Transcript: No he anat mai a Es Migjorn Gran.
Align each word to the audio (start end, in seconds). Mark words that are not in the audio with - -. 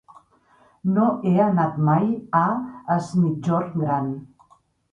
No 0.93 1.03
he 1.27 1.33
anat 1.49 1.77
mai 1.91 2.09
a 2.41 2.43
Es 2.97 3.13
Migjorn 3.21 3.79
Gran. 3.85 4.13